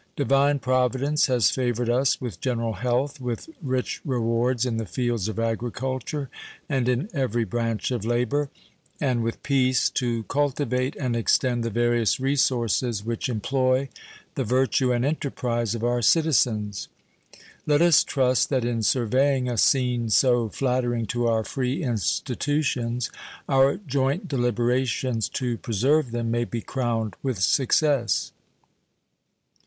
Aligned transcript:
Divine 0.15 0.57
Providence 0.57 1.27
has 1.27 1.51
favored 1.51 1.87
us 1.87 2.19
with 2.19 2.41
general 2.41 2.73
health, 2.73 3.21
with 3.21 3.49
rich 3.61 4.01
rewards 4.03 4.65
in 4.65 4.77
the 4.77 4.87
fields 4.87 5.27
of 5.27 5.37
agriculture 5.37 6.27
and 6.67 6.89
in 6.89 7.07
every 7.13 7.43
branch 7.43 7.91
of 7.91 8.03
labor, 8.03 8.49
and 8.99 9.21
with 9.21 9.43
peace 9.43 9.91
to 9.91 10.23
cultivate 10.23 10.95
and 10.95 11.15
extend 11.15 11.63
the 11.63 11.69
various 11.69 12.19
resources 12.19 13.05
which 13.05 13.29
employ 13.29 13.89
the 14.33 14.43
virtue 14.43 14.91
and 14.91 15.05
enterprise 15.05 15.75
of 15.75 15.83
our 15.83 16.01
citizens. 16.01 16.87
Let 17.67 17.83
us 17.83 18.03
trust 18.03 18.49
that 18.49 18.65
in 18.65 18.81
surveying 18.81 19.47
a 19.47 19.55
scene 19.55 20.09
so 20.09 20.49
flattering 20.49 21.05
to 21.13 21.27
our 21.27 21.43
free 21.43 21.83
institutions 21.83 23.11
our 23.47 23.77
joint 23.77 24.27
deliberations 24.27 25.29
to 25.29 25.59
preserve 25.59 26.09
them 26.09 26.31
may 26.31 26.43
be 26.45 26.61
crowned 26.61 27.15
with 27.21 27.37
success. 27.37 28.31